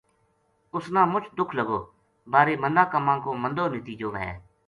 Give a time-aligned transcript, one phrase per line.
[0.75, 1.79] اُ س نامُچ دُکھ لگو
[2.31, 4.27] بارے مندا کماں کو مندو نتیجو وھے